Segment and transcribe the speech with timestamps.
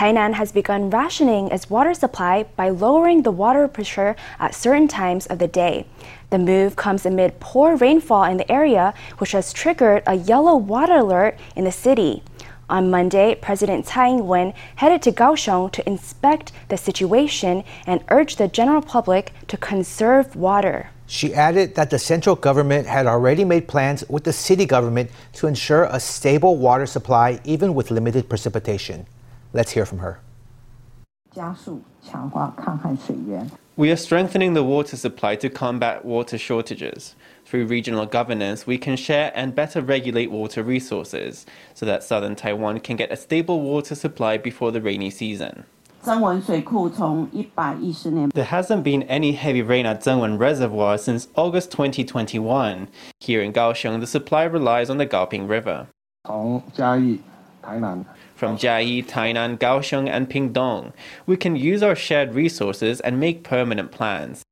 [0.00, 5.26] Tainan has begun rationing its water supply by lowering the water pressure at certain times
[5.26, 5.84] of the day.
[6.30, 10.94] The move comes amid poor rainfall in the area, which has triggered a yellow water
[10.94, 12.22] alert in the city.
[12.70, 18.48] On Monday, President Tsai Ing-wen headed to Kaohsiung to inspect the situation and urge the
[18.48, 20.88] general public to conserve water.
[21.08, 25.46] She added that the central government had already made plans with the city government to
[25.46, 29.04] ensure a stable water supply even with limited precipitation.
[29.52, 30.20] Let's hear from her.
[33.76, 37.14] We are strengthening the water supply to combat water shortages.
[37.44, 42.80] Through regional governance, we can share and better regulate water resources so that southern Taiwan
[42.80, 45.64] can get a stable water supply before the rainy season.
[48.34, 52.88] There hasn't been any heavy rain at Zhengwen Reservoir since August 2021.
[53.20, 55.88] Here in Kaohsiung, the supply relies on the Gaoping River.
[58.40, 60.94] From Jiayi, Tainan, Kaohsiung, and Pingdong.
[61.26, 64.46] we can use our shared resources and make permanent plans.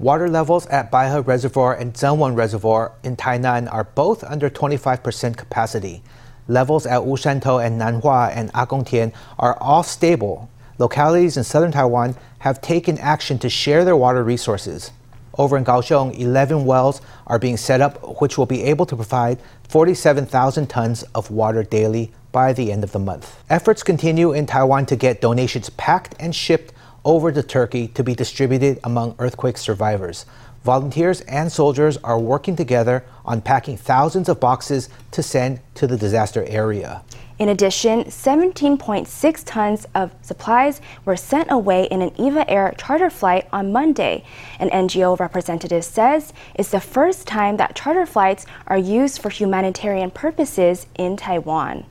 [0.00, 6.02] Water levels at Baihe Reservoir and Zhengwen Reservoir in Tainan are both under 25% capacity.
[6.48, 10.50] Levels at Wushantou and Nanhua and Agongtian are all stable.
[10.78, 14.90] Localities in southern Taiwan have taken action to share their water resources.
[15.38, 19.38] Over in Kaohsiung, 11 wells are being set up, which will be able to provide
[19.68, 23.38] 47,000 tons of water daily by the end of the month.
[23.48, 26.72] Efforts continue in Taiwan to get donations packed and shipped
[27.04, 30.26] over to Turkey to be distributed among earthquake survivors.
[30.64, 35.96] Volunteers and soldiers are working together on packing thousands of boxes to send to the
[35.96, 37.02] disaster area.
[37.42, 43.48] In addition, 17.6 tons of supplies were sent away in an EVA Air charter flight
[43.52, 44.22] on Monday.
[44.60, 50.12] An NGO representative says it's the first time that charter flights are used for humanitarian
[50.12, 51.84] purposes in Taiwan.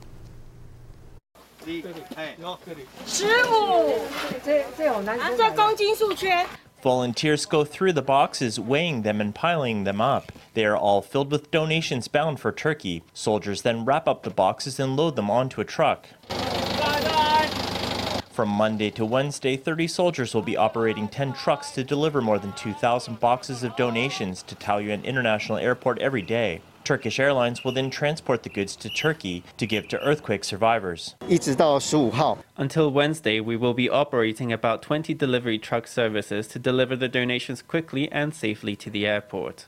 [6.82, 10.32] Volunteers go through the boxes, weighing them and piling them up.
[10.54, 13.04] They are all filled with donations bound for Turkey.
[13.14, 16.08] Soldiers then wrap up the boxes and load them onto a truck.
[18.32, 22.52] From Monday to Wednesday, 30 soldiers will be operating 10 trucks to deliver more than
[22.54, 26.62] 2,000 boxes of donations to Taoyuan International Airport every day.
[26.84, 31.14] Turkish Airlines will then transport the goods to Turkey to give to earthquake survivors.
[32.56, 37.62] Until Wednesday, we will be operating about 20 delivery truck services to deliver the donations
[37.62, 39.66] quickly and safely to the airport.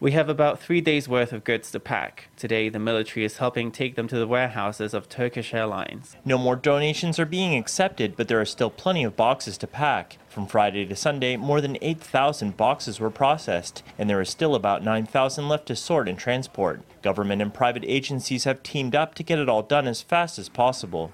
[0.00, 2.28] We have about three days worth of goods to pack.
[2.36, 6.16] Today, the military is helping take them to the warehouses of Turkish Airlines.
[6.24, 10.18] No more donations are being accepted, but there are still plenty of boxes to pack.
[10.32, 14.82] From Friday to Sunday, more than 8,000 boxes were processed, and there is still about
[14.82, 16.80] 9,000 left to sort and transport.
[17.02, 20.48] Government and private agencies have teamed up to get it all done as fast as
[20.48, 21.12] possible.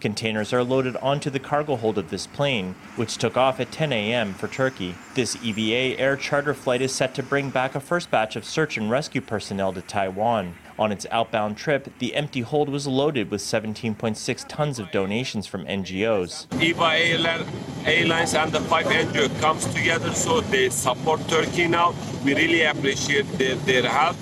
[0.00, 3.92] Containers are loaded onto the cargo hold of this plane, which took off at 10
[3.92, 4.32] a.m.
[4.32, 4.94] for Turkey.
[5.14, 8.78] This EVA air charter flight is set to bring back a first batch of search
[8.78, 10.54] and rescue personnel to Taiwan.
[10.76, 15.64] On its outbound trip, the empty hold was loaded with 17.6 tons of donations from
[15.66, 16.46] NGOs.
[16.60, 17.40] EVA
[17.86, 21.94] Airlines and the five NGOs comes together so they support Turkey now.
[22.24, 24.16] We really appreciate their, their help.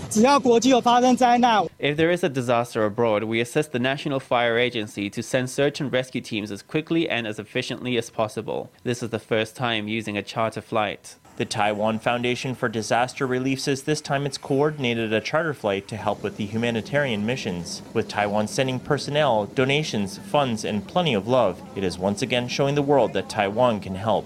[1.78, 5.80] If there is a disaster abroad, we assist the National Fire Agency to send search
[5.80, 8.70] and rescue teams as quickly and as efficiently as possible.
[8.82, 11.16] This is the first time using a charter flight.
[11.42, 15.96] The Taiwan Foundation for Disaster Relief says this time it's coordinated a charter flight to
[15.96, 17.82] help with the humanitarian missions.
[17.92, 22.76] With Taiwan sending personnel, donations, funds, and plenty of love, it is once again showing
[22.76, 24.24] the world that Taiwan can help.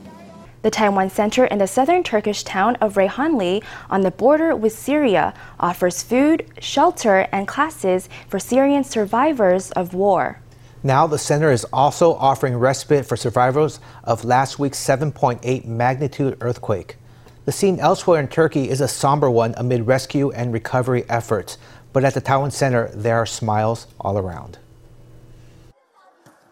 [0.60, 5.32] The Taiwan Center in the southern Turkish town of Reyhanli on the border with Syria
[5.58, 10.42] offers food, shelter, and classes for Syrian survivors of war.
[10.82, 16.96] Now, the center is also offering respite for survivors of last week's 7.8 magnitude earthquake.
[17.46, 21.58] The scene elsewhere in Turkey is a somber one amid rescue and recovery efforts,
[21.92, 24.58] but at the Taiwan Center, there are smiles all around.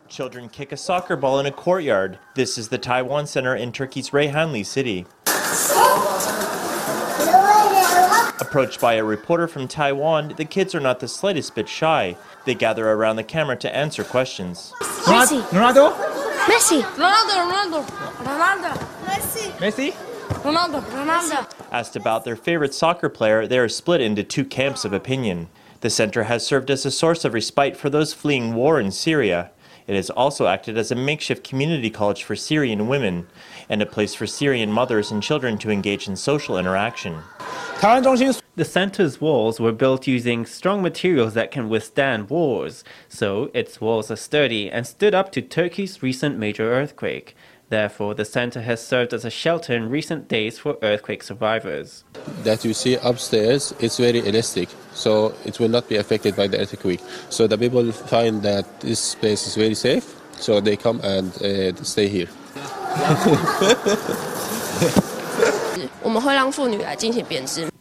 [0.09, 2.21] Children kick a soccer ball in a courtyard.
[2.37, 5.05] This is the Taiwan Center in Turkey's Reyhanli city.
[8.41, 12.17] Approached by a reporter from Taiwan, the kids are not the slightest bit shy.
[12.45, 14.73] They gather around the camera to answer questions.
[14.79, 15.43] Messi.
[15.49, 15.93] Ronaldo?
[16.47, 16.83] Messi.
[16.83, 17.85] Ronaldo, Ronaldo.
[18.23, 18.79] Ronaldo.
[19.07, 19.51] Messi.
[19.59, 20.14] Messi?
[20.43, 21.51] Ronaldo, Ronaldo.
[21.73, 25.49] Asked about their favorite soccer player, they are split into two camps of opinion.
[25.81, 29.51] The center has served as a source of respite for those fleeing war in Syria.
[29.87, 33.27] It has also acted as a makeshift community college for Syrian women
[33.69, 37.21] and a place for Syrian mothers and children to engage in social interaction.
[38.57, 44.11] The center's walls were built using strong materials that can withstand wars, so its walls
[44.11, 47.37] are sturdy and stood up to Turkey's recent major earthquake.
[47.75, 52.05] Therefore, the center has served as a shelter in recent days for earthquake survivors.
[52.45, 56.61] That you see upstairs, it's very elastic, so it will not be affected by the
[56.61, 57.01] earthquake.
[57.31, 61.75] So the people find that this place is very safe, so they come and uh,
[61.83, 62.29] stay here.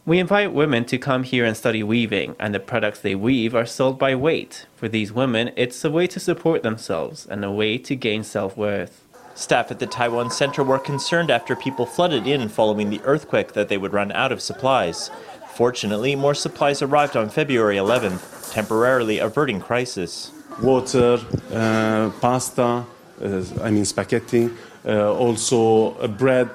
[0.06, 3.64] We invite women to come here and study weaving, and the products they weave are
[3.64, 4.66] sold by weight.
[4.74, 8.56] For these women, it's a way to support themselves and a way to gain self
[8.56, 9.03] worth.
[9.34, 13.68] Staff at the Taiwan Center were concerned after people flooded in following the earthquake that
[13.68, 15.10] they would run out of supplies.
[15.54, 20.30] Fortunately, more supplies arrived on February 11th, temporarily averting crisis.
[20.62, 21.18] Water,
[21.52, 22.84] uh, pasta,
[23.22, 24.50] uh, I mean spaghetti,
[24.86, 26.48] uh, also uh, bread,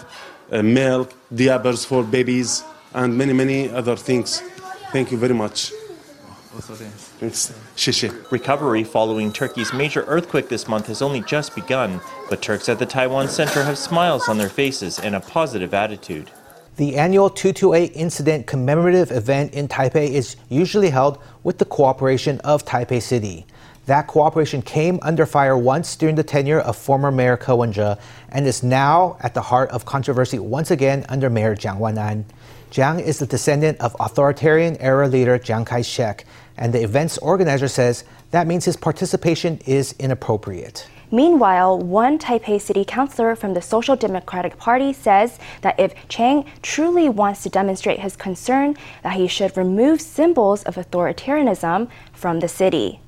[0.52, 4.42] uh, milk, diapers for babies, and many, many other things.
[4.92, 5.72] Thank you very much.
[6.56, 7.04] Also, thanks.
[7.20, 7.69] Thanks.
[8.30, 12.86] Recovery following Turkey's major earthquake this month has only just begun, but Turks at the
[12.86, 16.30] Taiwan Center have smiles on their faces and a positive attitude.
[16.76, 22.66] The annual 228 Incident commemorative event in Taipei is usually held with the cooperation of
[22.66, 23.46] Taipei City.
[23.86, 27.96] That cooperation came under fire once during the tenure of former Mayor Ko Wen-je
[28.28, 32.26] and is now at the heart of controversy once again under Mayor Jiang Wan'an.
[32.72, 36.24] Jiang is the descendant of authoritarian era leader Chiang Kai-shek,
[36.60, 40.88] and the event's organizer says that means his participation is inappropriate.
[41.12, 47.10] Meanwhile, one Taipei city councilor from the Social Democratic Party says that if Chang truly
[47.10, 53.00] wants to demonstrate his concern, that he should remove symbols of authoritarianism from the city.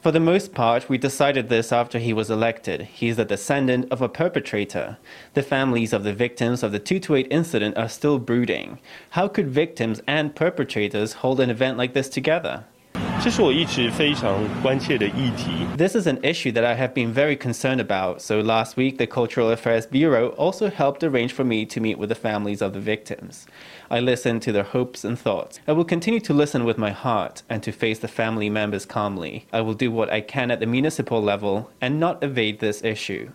[0.00, 2.82] For the most part, we decided this after he was elected.
[2.82, 4.96] He is the descendant of a perpetrator.
[5.34, 8.78] The families of the victims of the 228 incident are still brooding.
[9.10, 12.64] How could victims and perpetrators hold an event like this together?
[15.76, 18.22] This is an issue that I have been very concerned about.
[18.22, 22.10] So last week, the Cultural Affairs Bureau also helped arrange for me to meet with
[22.10, 23.48] the families of the victims.
[23.90, 25.60] I listen to their hopes and thoughts.
[25.66, 29.46] I will continue to listen with my heart and to face the family members calmly.
[29.50, 33.30] I will do what I can at the municipal level and not evade this issue.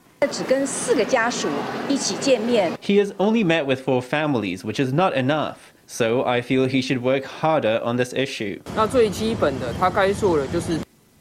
[2.80, 5.74] He has only met with four families, which is not enough.
[5.88, 8.62] So I feel he should work harder on this issue.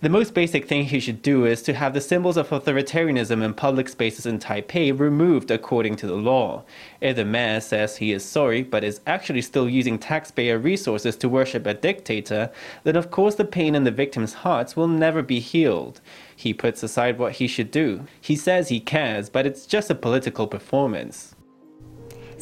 [0.03, 3.55] The most basic thing he should do is to have the symbols of authoritarianism in
[3.55, 6.65] public spaces in Taipei removed according to the law.
[7.01, 11.29] If the mayor says he is sorry but is actually still using taxpayer resources to
[11.29, 12.51] worship a dictator,
[12.83, 16.01] then of course the pain in the victims' hearts will never be healed.
[16.35, 18.05] He puts aside what he should do.
[18.21, 21.37] He says he cares, but it's just a political performance.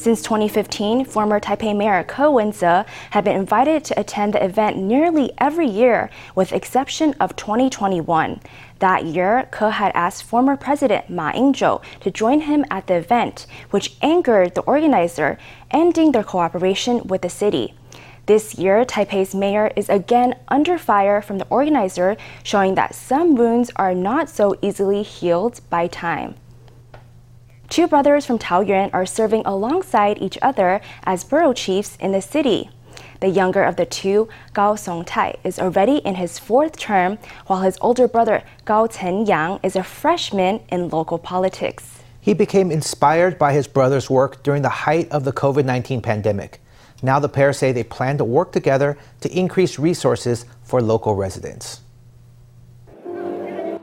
[0.01, 5.31] Since 2015, former Taipei Mayor Ko Wen-je had been invited to attend the event nearly
[5.37, 8.41] every year, with exception of 2021.
[8.79, 13.45] That year, Ko had asked former President Ma Ying-jeou to join him at the event,
[13.69, 15.37] which angered the organizer,
[15.69, 17.75] ending their cooperation with the city.
[18.25, 23.69] This year, Taipei's mayor is again under fire from the organizer, showing that some wounds
[23.75, 26.33] are not so easily healed by time.
[27.71, 32.69] Two brothers from Taoyuan are serving alongside each other as borough chiefs in the city.
[33.21, 37.77] The younger of the two, Gao Songtai, is already in his fourth term, while his
[37.79, 42.03] older brother, Gao Yang, is a freshman in local politics.
[42.19, 46.59] He became inspired by his brother's work during the height of the COVID 19 pandemic.
[47.01, 51.79] Now the pair say they plan to work together to increase resources for local residents.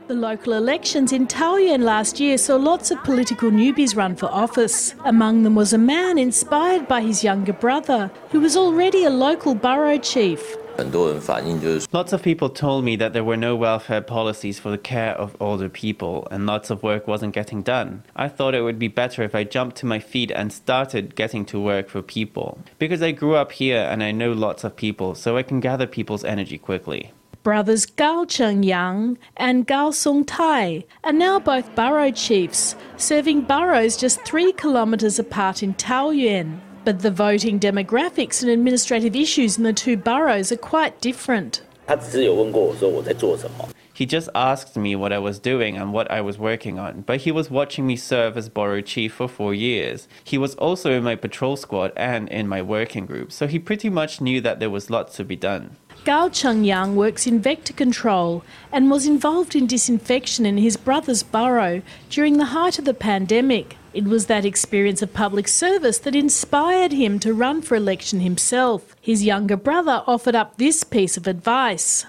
[0.08, 4.94] The local elections in Taoyuan last year saw lots of political newbies run for office.
[5.04, 9.54] Among them was a man inspired by his younger brother, who was already a local
[9.54, 10.56] borough chief.
[10.78, 15.36] Lots of people told me that there were no welfare policies for the care of
[15.40, 18.02] older people and lots of work wasn't getting done.
[18.16, 21.44] I thought it would be better if I jumped to my feet and started getting
[21.46, 22.60] to work for people.
[22.78, 25.86] Because I grew up here and I know lots of people, so I can gather
[25.86, 27.12] people's energy quickly.
[27.48, 34.20] Brothers Gao Chengyang and Gao Song Tai are now both borough chiefs, serving boroughs just
[34.20, 36.60] three kilometres apart in Taoyuan.
[36.84, 41.62] But the voting demographics and administrative issues in the two boroughs are quite different.
[43.98, 47.22] He just asked me what I was doing and what I was working on, but
[47.22, 50.06] he was watching me serve as borough chief for four years.
[50.22, 53.90] He was also in my patrol squad and in my working group, so he pretty
[53.90, 55.74] much knew that there was lots to be done.
[56.04, 61.82] Gao Chengyang works in vector control and was involved in disinfection in his brother's borough
[62.08, 63.76] during the height of the pandemic.
[63.92, 68.94] It was that experience of public service that inspired him to run for election himself.
[69.00, 72.06] His younger brother offered up this piece of advice.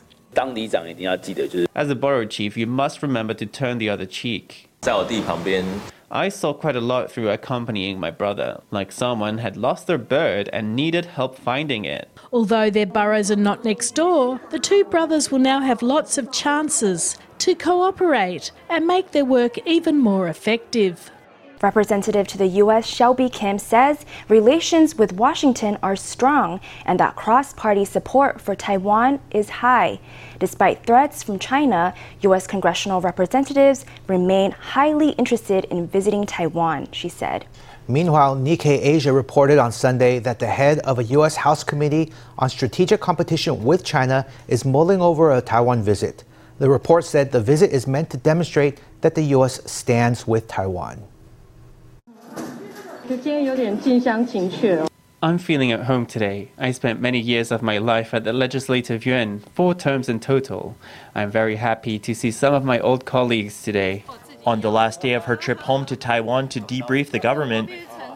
[1.76, 4.70] As a borough chief, you must remember to turn the other cheek.
[6.12, 10.50] I saw quite a lot through accompanying my brother, like someone had lost their bird
[10.52, 12.10] and needed help finding it.
[12.34, 16.32] Although their boroughs are not next door, the two brothers will now have lots of
[16.32, 21.12] chances to cooperate and make their work even more effective.
[21.62, 22.90] Representative to the U.S.
[22.90, 29.20] Hsiao Bi-khim says relations with Washington are strong and that cross party support for Taiwan
[29.32, 30.00] is high.
[30.40, 32.48] Despite threats from China, U.S.
[32.48, 37.46] congressional representatives remain highly interested in visiting Taiwan, she said.
[37.90, 41.36] Meanwhile, Nikkei Asia reported on Sunday that the head of a U.S.
[41.36, 46.24] House Committee on Strategic Competition with China is mulling over a Taiwan visit.
[46.60, 49.60] The report said the visit is meant to demonstrate that the U.S.
[49.70, 51.09] stands with Taiwan.
[55.24, 56.52] I'm feeling at home today.
[56.58, 60.78] I spent many years of my life at the Legislative Yuan, four terms in total.
[61.16, 64.04] I'm very happy to see some of my old colleagues today.
[64.46, 67.72] On the last day of her trip home to Taiwan to debrief the government,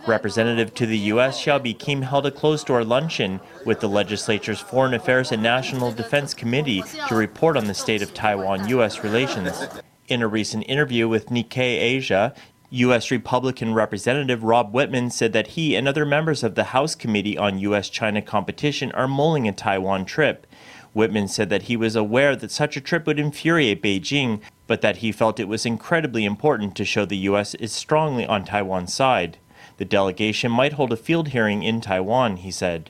[0.06, 1.42] Representative to the U.S.
[1.42, 6.84] Hsiao Bi-khim held a closed-door luncheon with the legislature's Foreign Affairs and National Defense Committee
[7.08, 9.02] to report on the state of Taiwan-U.S.
[9.02, 9.66] relations.
[10.10, 12.36] In a recent interview with Nikkei Asia,
[12.74, 13.12] U.S.
[13.12, 17.60] Republican Representative Rob Wittman said that he and other members of the House Committee on
[17.60, 17.88] U.S.
[17.88, 20.48] China Competition are mulling a Taiwan trip.
[20.96, 24.98] Wittman said that he was aware that such a trip would infuriate Beijing, but that
[24.98, 27.54] he felt it was incredibly important to show the U.S.
[27.56, 29.38] is strongly on Taiwan's side.
[29.84, 32.90] The delegation might hold a field hearing in Taiwan, he said.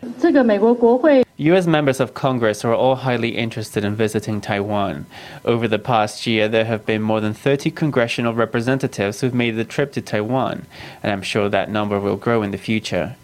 [1.37, 1.65] U.S.
[1.65, 5.07] members of Congress are all highly interested in visiting Taiwan.
[5.43, 9.65] Over the past year, there have been more than 30 congressional representatives who've made the
[9.65, 10.67] trip to Taiwan,
[11.01, 13.15] and I'm sure that number will grow in the future.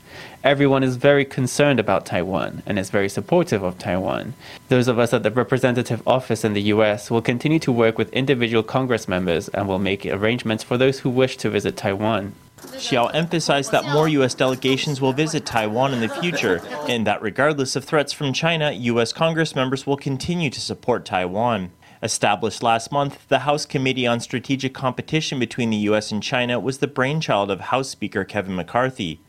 [0.43, 4.33] Everyone is very concerned about Taiwan and is very supportive of Taiwan.
[4.69, 7.11] Those of us at the representative office in the U.S.
[7.11, 11.09] will continue to work with individual Congress members and will make arrangements for those who
[11.11, 12.33] wish to visit Taiwan.
[12.59, 14.33] Xiao emphasized that more U.S.
[14.33, 19.13] delegations will visit Taiwan in the future, and that regardless of threats from China, U.S.
[19.13, 21.71] Congress members will continue to support Taiwan.
[22.01, 26.11] Established last month, the House Committee on Strategic Competition between the U.S.
[26.11, 29.19] and China was the brainchild of House Speaker Kevin McCarthy.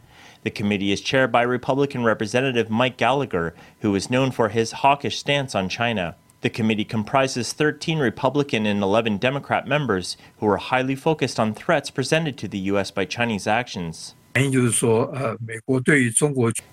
[0.43, 5.19] The committee is chaired by Republican Representative Mike Gallagher, who is known for his hawkish
[5.19, 6.17] stance on China.
[6.43, 11.91] The committee comprises 13 Republican and 11 Democrat members who are highly focused on threats
[11.91, 12.91] presented to the U.S.
[12.91, 14.15] by Chinese actions.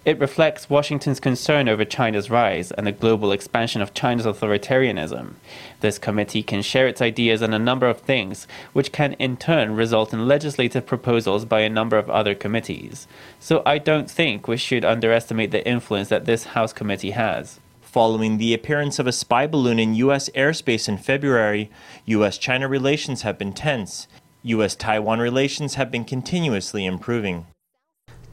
[0.06, 5.34] It reflects Washington's concern over China's rise and the global expansion of China's authoritarianism.
[5.82, 9.76] This committee can share its ideas on a number of things, which can in turn
[9.76, 13.08] result in legislative proposals by a number of other committees.
[13.40, 17.60] So I don't think we should underestimate the influence that this House committee has.
[17.92, 20.30] Following the appearance of a spy balloon in U.S.
[20.36, 21.72] airspace in February,
[22.06, 22.38] U.S.
[22.38, 24.10] China relations have been tense.
[24.44, 24.76] U.S.
[24.76, 27.48] Taiwan relations have been continuously improving.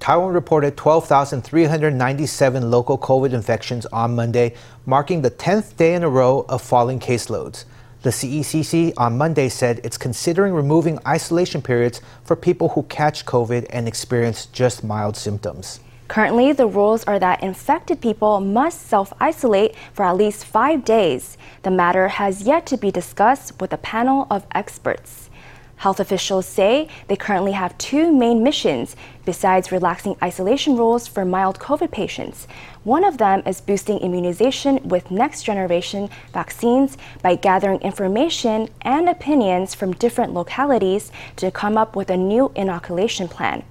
[0.00, 4.54] Taiwan reported 12,397 local COVID infections on Monday,
[4.86, 7.64] marking the 10th day in a row of falling caseloads.
[8.02, 13.66] The CECC on Monday said it's considering removing isolation periods for people who catch COVID
[13.70, 15.78] and experience just mild symptoms.
[16.06, 21.38] Currently, the rules are that infected people must self isolate for at least five days.
[21.62, 25.30] The matter has yet to be discussed with a panel of experts.
[25.76, 31.58] Health officials say they currently have two main missions besides relaxing isolation rules for mild
[31.58, 32.46] COVID patients.
[32.84, 39.74] One of them is boosting immunization with next generation vaccines by gathering information and opinions
[39.74, 43.64] from different localities to come up with a new inoculation plan.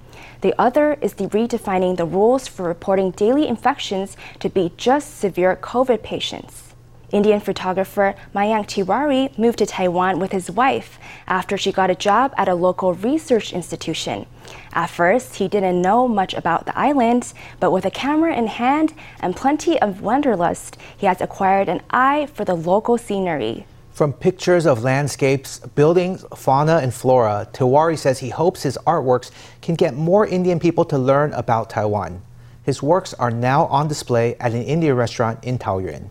[0.44, 5.56] The other is the redefining the rules for reporting daily infections to be just severe
[5.56, 6.74] COVID patients.
[7.10, 12.34] Indian photographer Mayank Tiwari moved to Taiwan with his wife after she got a job
[12.36, 14.26] at a local research institution.
[14.74, 18.92] At first, he didn't know much about the island, but with a camera in hand
[19.20, 23.64] and plenty of wanderlust, he has acquired an eye for the local scenery.
[23.94, 29.30] From pictures of landscapes, buildings, fauna, and flora, Tiwari says he hopes his artworks
[29.62, 32.20] can get more Indian people to learn about Taiwan.
[32.64, 36.08] His works are now on display at an Indian restaurant in Taoyuan.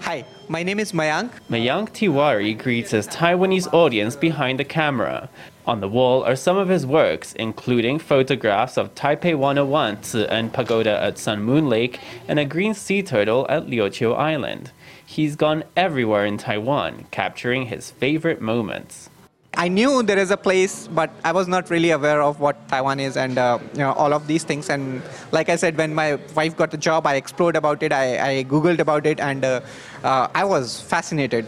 [0.00, 1.32] Hi, my name is Mayank.
[1.50, 5.28] Mayank Tiwari greets his Taiwanese audience behind the camera.
[5.66, 10.98] On the wall are some of his works, including photographs of Taipei 101 Zi Pagoda
[10.98, 14.72] at Sun Moon Lake and a green sea turtle at Liuqiu Island.
[15.12, 19.10] He's gone everywhere in Taiwan, capturing his favorite moments.
[19.52, 22.98] I knew there is a place, but I was not really aware of what Taiwan
[22.98, 24.70] is and uh, you know all of these things.
[24.70, 27.92] And like I said, when my wife got the job, I explored about it.
[27.92, 29.60] I, I googled about it, and uh,
[30.02, 31.44] uh, I was fascinated.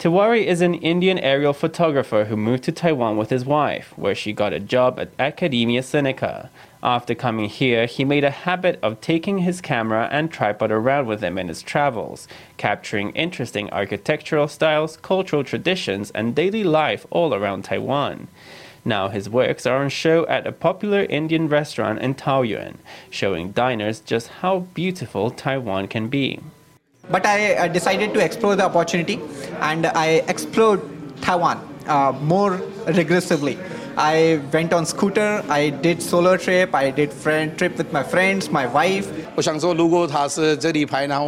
[0.00, 4.32] Tiwari is an Indian aerial photographer who moved to Taiwan with his wife, where she
[4.32, 6.48] got a job at Academia Sinica.
[6.82, 11.22] After coming here, he made a habit of taking his camera and tripod around with
[11.22, 17.64] him in his travels, capturing interesting architectural styles, cultural traditions, and daily life all around
[17.64, 18.28] Taiwan.
[18.84, 22.76] Now his works are on show at a popular Indian restaurant in Taoyuan,
[23.10, 26.38] showing diners just how beautiful Taiwan can be.
[27.10, 29.20] But I, I decided to explore the opportunity
[29.60, 30.80] and I explored
[31.22, 31.58] Taiwan
[31.88, 32.52] uh, more
[32.86, 33.58] rigorously.
[33.98, 38.48] I went on scooter, I did solo trip, I did friend trip with my friends,
[38.48, 39.08] my wife.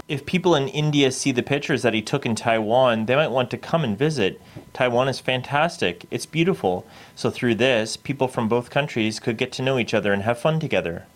[0.09, 3.51] If people in India see the pictures that he took in Taiwan, they might want
[3.51, 4.41] to come and visit.
[4.73, 6.07] Taiwan is fantastic.
[6.13, 6.87] It's beautiful.
[7.17, 10.39] So through this, people from both countries could get to know each other and have
[10.39, 11.07] fun together.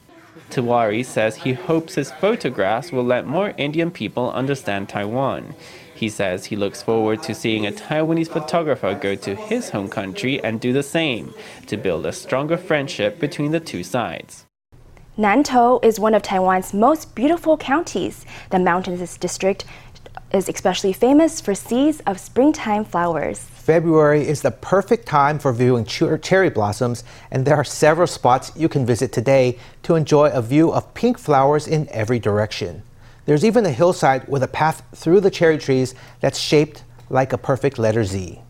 [0.51, 5.55] Tiwari says he hopes his photographs will let more Indian people understand Taiwan.
[5.95, 10.43] He says he looks forward to seeing a Taiwanese photographer go to his home country
[10.43, 11.33] and do the same
[11.67, 14.45] to build a stronger friendship between the two sides.
[15.17, 18.27] Nantou is one of Taiwan's most beautiful counties.
[18.51, 19.65] The mountainous district
[20.33, 23.39] is especially famous for seas of springtime flowers.
[23.39, 28.69] February is the perfect time for viewing cherry blossoms, and there are several spots you
[28.69, 32.83] can visit today to enjoy a view of pink flowers in every direction.
[33.27, 37.39] There's even a hillside with a path through the cherry trees that's shaped like a
[37.39, 38.41] perfect letter Z.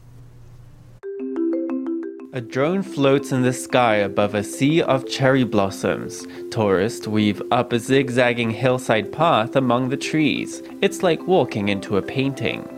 [2.32, 6.26] A drone floats in the sky above a sea of cherry blossoms.
[6.50, 10.60] Tourists weave up a zigzagging hillside path among the trees.
[10.82, 12.68] It's like walking into a painting.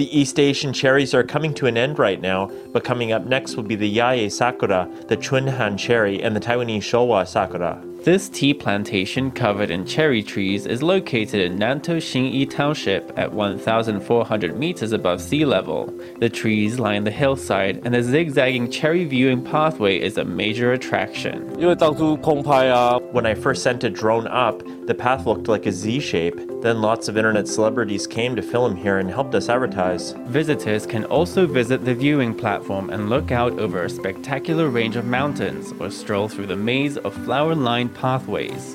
[0.00, 3.54] The East Asian cherries are coming to an end right now, but coming up next
[3.54, 7.84] will be the Yae Sakura, the Chunhan cherry, and the Taiwanese Showa Sakura.
[8.02, 14.58] This tea plantation covered in cherry trees is located in Nantou Xinyi Township at 1,400
[14.58, 15.92] meters above sea level.
[16.18, 21.46] The trees line the hillside, and the zigzagging cherry viewing pathway is a major attraction.
[21.60, 26.34] When I first sent a drone up, the path looked like a Z shape.
[26.62, 30.16] Then lots of internet celebrities came to film here and helped us advertise.
[30.26, 35.04] Visitors can also visit the viewing platform and look out over a spectacular range of
[35.04, 38.74] mountains or stroll through the maze of flower lined pathways.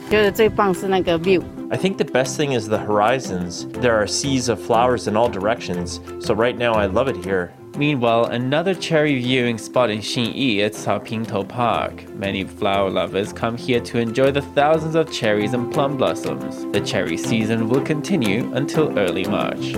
[1.70, 3.68] I think the best thing is the horizons.
[3.68, 7.54] There are seas of flowers in all directions, so right now I love it here.
[7.78, 12.08] Meanwhile, another cherry viewing spot in Xinyi is Caopingtou Park.
[12.16, 16.66] Many flower lovers come here to enjoy the thousands of cherries and plum blossoms.
[16.72, 19.74] The cherry season will continue until early March.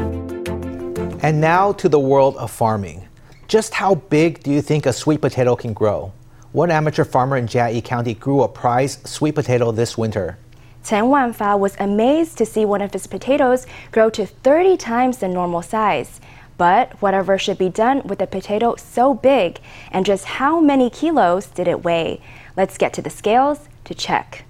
[1.23, 3.07] And now to the world of farming.
[3.47, 6.13] Just how big do you think a sweet potato can grow?
[6.51, 10.37] One amateur farmer in Jiayi County grew a prize sweet potato this winter.
[10.83, 15.27] Chen Wanfa was amazed to see one of his potatoes grow to 30 times the
[15.27, 16.21] normal size.
[16.57, 19.59] But whatever should be done with a potato so big,
[19.91, 22.21] and just how many kilos did it weigh?
[22.55, 24.43] Let's get to the scales to check.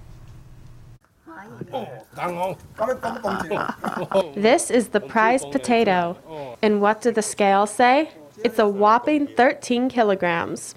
[4.34, 6.16] This is the prize potato.
[6.62, 8.10] And what do the scales say?
[8.44, 10.74] It's a whopping 13 kilograms.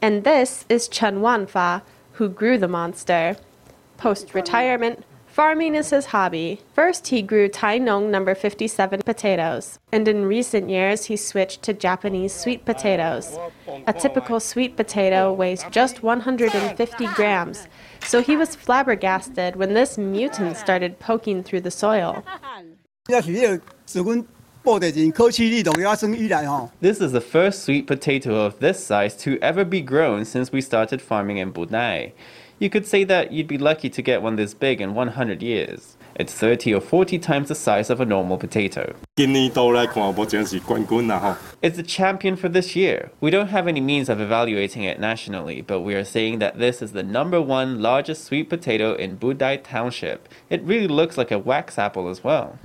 [0.00, 3.36] And this is Chen Wanfa, who grew the monster.
[3.96, 5.04] Post retirement,
[5.36, 6.62] Farming is his hobby.
[6.72, 11.74] First, he grew Tai Nong number 57 potatoes, and in recent years, he switched to
[11.74, 13.36] Japanese sweet potatoes.
[13.86, 17.68] A typical sweet potato weighs just 150 grams,
[18.00, 22.24] so he was flabbergasted when this mutant started poking through the soil.
[26.80, 30.62] This is the first sweet potato of this size to ever be grown since we
[30.62, 32.12] started farming in Budai.
[32.58, 35.98] You could say that you'd be lucky to get one this big in 100 years.
[36.14, 38.94] It's 30 or 40 times the size of a normal potato.
[41.60, 43.10] It's the champion for this year.
[43.20, 46.80] We don't have any means of evaluating it nationally, but we are saying that this
[46.80, 50.26] is the number one largest sweet potato in Budai Township.
[50.48, 52.58] It really looks like a wax apple as well.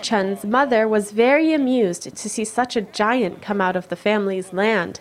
[0.00, 4.52] Chen's mother was very amused to see such a giant come out of the family's
[4.52, 5.00] land.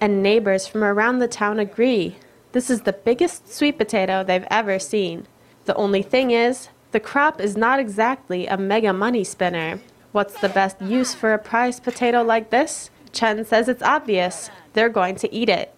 [0.00, 2.16] And neighbors from around the town agree
[2.52, 5.26] this is the biggest sweet potato they've ever seen.
[5.66, 9.80] The only thing is, the crop is not exactly a mega money spinner.
[10.12, 12.90] What's the best use for a prized potato like this?
[13.12, 14.48] Chen says it's obvious.
[14.72, 15.74] They're going to eat it.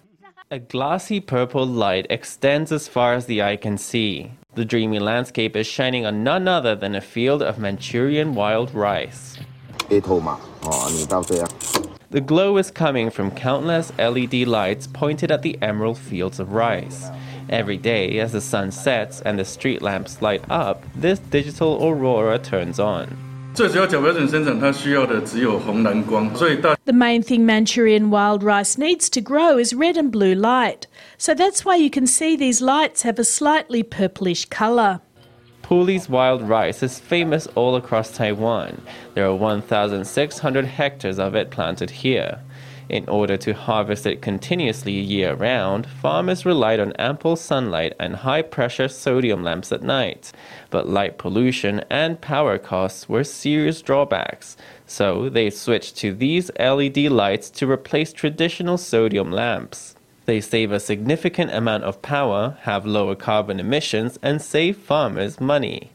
[0.49, 4.31] A glossy purple light extends as far as the eye can see.
[4.53, 9.37] The dreamy landscape is shining on none other than a field of Manchurian wild rice.
[12.09, 17.07] The glow is coming from countless LED lights pointed at the emerald fields of rice.
[17.49, 22.37] Every day, as the sun sets and the street lamps light up, this digital aurora
[22.37, 23.30] turns on.
[26.85, 30.87] The main thing Manchurian wild rice needs to grow is red and blue light.
[31.17, 35.01] So that's why you can see these lights have a slightly purplish colour.
[35.63, 38.81] Puli's wild rice is famous all across Taiwan.
[39.15, 42.39] There are 1,600 hectares of it planted here.
[42.91, 48.41] In order to harvest it continuously year round, farmers relied on ample sunlight and high
[48.41, 50.33] pressure sodium lamps at night.
[50.69, 56.97] But light pollution and power costs were serious drawbacks, so they switched to these LED
[56.97, 59.95] lights to replace traditional sodium lamps.
[60.25, 65.91] They save a significant amount of power, have lower carbon emissions, and save farmers money.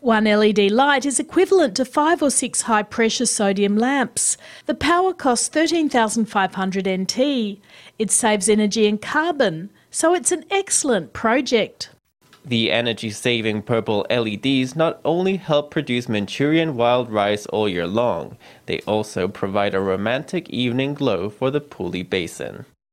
[0.00, 4.36] One LED light is equivalent to five or six high pressure sodium lamps.
[4.66, 7.60] The power costs 13,500 NT.
[7.98, 11.90] It saves energy and carbon, so it's an excellent project.
[12.44, 18.36] The energy saving purple LEDs not only help produce Manchurian wild rice all year long,
[18.66, 22.64] they also provide a romantic evening glow for the Puli Basin.